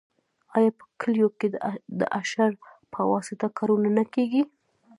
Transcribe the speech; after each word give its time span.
آیا 0.55 0.71
په 0.77 0.83
کلیو 1.01 1.29
کې 1.39 1.47
د 1.99 2.01
اشر 2.19 2.51
په 2.93 2.99
واسطه 3.13 3.45
کارونه 3.57 3.89
نه 3.97 4.03
کیږي؟ 4.13 4.41